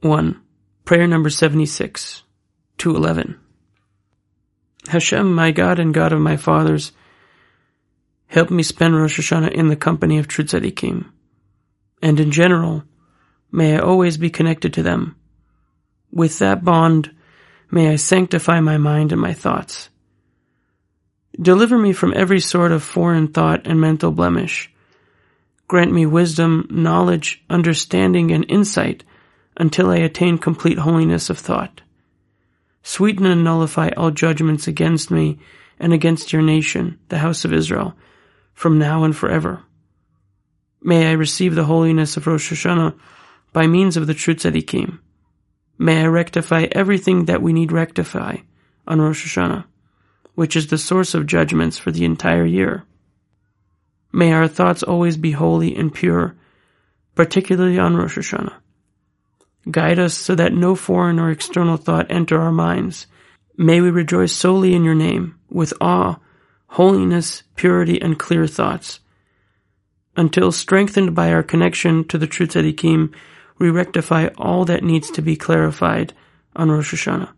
[0.00, 0.40] 1.
[0.84, 2.22] Prayer number 76,
[2.78, 3.36] 211.
[4.86, 6.92] Hashem, my God and God of my fathers,
[8.28, 11.10] help me spend Rosh Hashanah in the company of true tzaddikim.
[12.00, 12.84] And in general,
[13.50, 15.16] may I always be connected to them.
[16.12, 17.12] With that bond,
[17.68, 19.90] may I sanctify my mind and my thoughts.
[21.42, 24.72] Deliver me from every sort of foreign thought and mental blemish.
[25.66, 29.02] Grant me wisdom, knowledge, understanding, and insight
[29.58, 31.82] until I attain complete holiness of thought.
[32.82, 35.38] Sweeten and nullify all judgments against me
[35.78, 37.94] and against your nation, the house of Israel,
[38.54, 39.62] from now and forever.
[40.80, 42.98] May I receive the holiness of Rosh Hashanah
[43.52, 45.00] by means of the true tzaddikim.
[45.76, 48.36] May I rectify everything that we need rectify
[48.86, 49.64] on Rosh Hashanah,
[50.34, 52.84] which is the source of judgments for the entire year.
[54.12, 56.36] May our thoughts always be holy and pure,
[57.14, 58.54] particularly on Rosh Hashanah.
[59.70, 63.06] Guide us so that no foreign or external thought enter our minds.
[63.56, 66.18] May we rejoice solely in your name, with awe,
[66.68, 69.00] holiness, purity, and clear thoughts.
[70.16, 73.12] Until strengthened by our connection to the true tzaddikim,
[73.58, 76.12] we rectify all that needs to be clarified
[76.54, 77.32] on Rosh Hashanah,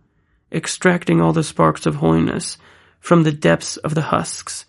[0.53, 2.59] extracting all the sparks of holiness
[3.01, 4.67] from the depths of the husks,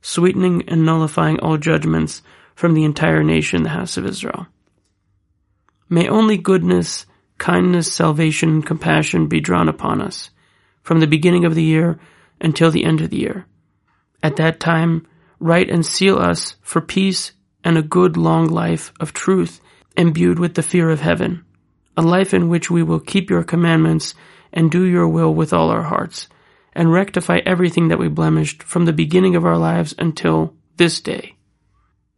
[0.00, 2.22] sweetening and nullifying all judgments
[2.54, 4.46] from the entire nation, the house of Israel.
[5.88, 7.06] May only goodness,
[7.38, 10.30] kindness, salvation, and compassion be drawn upon us
[10.82, 11.98] from the beginning of the year
[12.40, 13.46] until the end of the year.
[14.22, 15.06] At that time,
[15.38, 19.60] write and seal us for peace and a good long life of truth
[19.96, 21.44] imbued with the fear of heaven,
[21.96, 24.14] a life in which we will keep your commandments
[24.52, 26.28] and do your will with all our hearts,
[26.74, 31.36] and rectify everything that we blemished from the beginning of our lives until this day,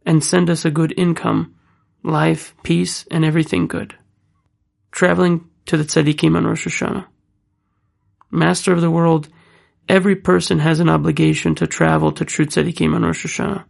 [0.05, 1.53] and send us a good income
[2.07, 3.95] life, peace, and everything good.
[4.91, 7.05] Traveling to the tzaddikim on Rosh Hashanah.
[8.31, 9.29] Master of the world,
[9.87, 13.65] every person has an obligation to travel to true tzaddikim on Rosh Hashanah,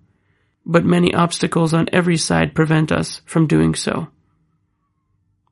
[0.66, 4.08] but many obstacles on every side prevent us from doing so.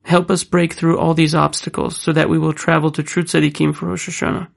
[0.02, 3.74] Help us break through all these obstacles so that we will travel to true tzaddikim
[3.74, 4.48] for Rosh Hashanah,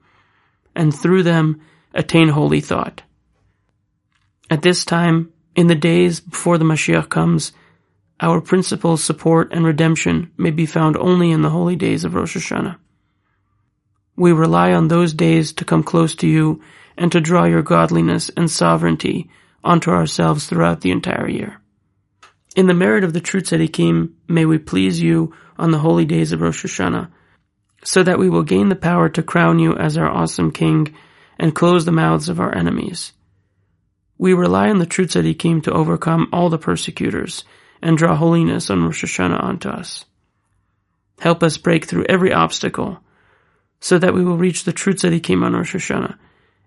[0.74, 1.60] and through them
[1.92, 3.02] attain holy thought.
[4.48, 7.52] At this time, in the days before the Mashiach comes,
[8.20, 12.36] our principal support and redemption may be found only in the holy days of Rosh
[12.36, 12.76] Hashanah.
[14.14, 16.60] We rely on those days to come close to you
[16.98, 19.30] and to draw your godliness and sovereignty
[19.64, 21.60] onto ourselves throughout the entire year.
[22.54, 26.32] In the merit of the true tzaddikim, may we please you on the holy days
[26.32, 27.10] of Rosh Hashanah,
[27.84, 30.94] so that we will gain the power to crown you as our awesome king
[31.38, 33.12] and close the mouths of our enemies.
[34.18, 37.44] We rely on the true tzaddikim to overcome all the persecutors
[37.82, 40.04] and draw holiness on Rosh Hashanah onto us.
[41.20, 43.02] Help us break through every obstacle
[43.80, 46.16] so that we will reach the true came on Rosh Hashanah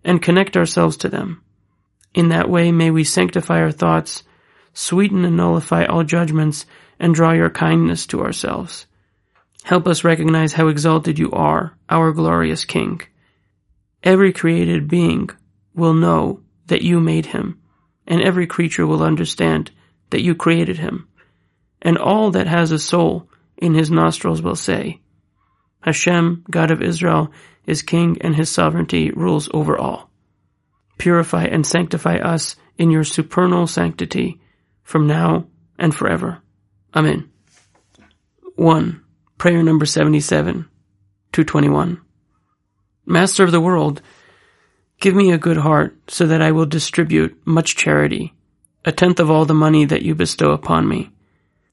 [0.03, 1.41] and connect ourselves to them.
[2.13, 4.23] In that way, may we sanctify our thoughts,
[4.73, 6.65] sweeten and nullify all judgments,
[6.99, 8.85] and draw your kindness to ourselves.
[9.63, 13.01] Help us recognize how exalted you are, our glorious King.
[14.03, 15.29] Every created being
[15.73, 17.61] will know that you made him,
[18.05, 19.71] and every creature will understand
[20.13, 21.07] that you created him.
[21.81, 25.01] And all that has a soul in his nostrils will say,
[25.81, 27.31] Hashem, God of Israel,
[27.65, 30.11] is king and his sovereignty rules over all.
[30.99, 34.39] Purify and sanctify us in your supernal sanctity
[34.83, 35.47] from now
[35.79, 36.43] and forever.
[36.93, 37.31] Amen.
[38.55, 39.01] 1.
[39.39, 40.69] Prayer number 77,
[41.31, 42.01] 221.
[43.07, 44.03] Master of the world,
[45.01, 48.35] give me a good heart so that I will distribute much charity
[48.85, 51.09] a tenth of all the money that you bestow upon me.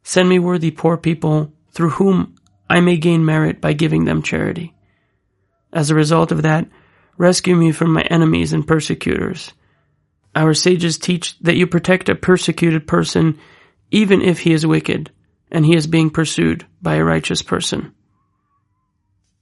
[0.02, 2.36] Send me worthy poor people through whom
[2.68, 4.74] I may gain merit by giving them charity.
[5.72, 6.68] As a result of that,
[7.18, 9.52] rescue me from my enemies and persecutors.
[10.36, 13.38] Our sages teach that you protect a persecuted person
[13.90, 15.10] even if he is wicked
[15.50, 17.92] and he is being pursued by a righteous person.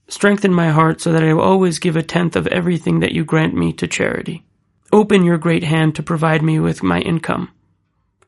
[0.08, 3.26] Strengthen my heart so that I will always give a tenth of everything that you
[3.26, 4.46] grant me to charity.
[4.90, 7.50] Open your great hand to provide me with my income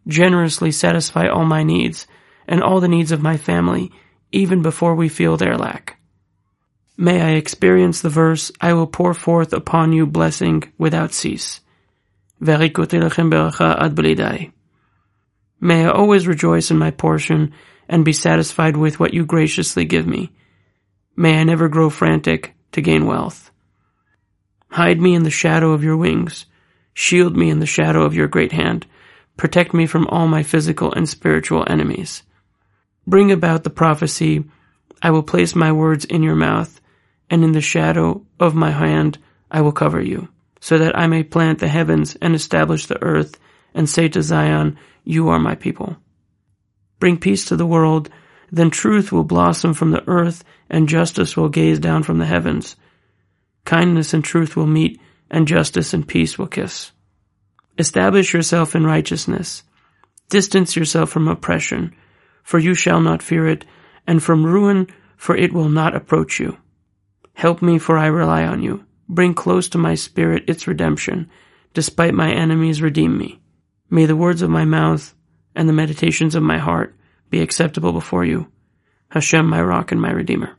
[0.06, 2.06] generously satisfy all my needs
[2.48, 3.92] and all the needs of my family,
[4.32, 5.98] even before we feel their lack.
[6.96, 11.60] May I experience the verse, I will pour forth upon you blessing without cease.
[15.60, 17.52] May I always rejoice in my portion
[17.88, 20.30] and be satisfied with what you graciously give me.
[21.16, 23.50] May I never grow frantic to gain wealth.
[24.70, 26.46] Hide me in the shadow of your wings.
[26.94, 28.86] Shield me in the shadow of your great hand
[29.36, 32.22] protect me from all my physical and spiritual enemies.
[33.06, 34.44] Bring about the prophecy
[35.02, 36.80] I will place my words in your mouth,
[37.30, 39.18] and in the shadow of my hand
[39.50, 40.28] I will cover you,
[40.60, 43.38] so that I may plant the heavens and establish the earth,
[43.74, 45.96] and say to Zion, You are my people.
[46.98, 48.10] Bring peace to the world,
[48.52, 52.76] then truth will blossom from the earth, and justice will gaze down from the heavens.
[53.64, 55.00] Kindness and truth will meet,
[55.30, 56.92] and justice and peace will kiss.
[57.80, 59.62] Establish yourself in righteousness.
[60.28, 61.96] Distance yourself from oppression,
[62.42, 63.64] for you shall not fear it,
[64.06, 64.86] and from ruin,
[65.16, 66.58] for it will not approach you.
[67.32, 68.84] Help me, for I rely on you.
[69.08, 71.30] Bring close to my spirit its redemption.
[71.72, 73.40] Despite my enemies, redeem me.
[73.88, 75.14] May the words of my mouth
[75.54, 76.94] and the meditations of my heart
[77.30, 78.52] be acceptable before you.
[79.08, 80.58] Hashem, my rock and my redeemer.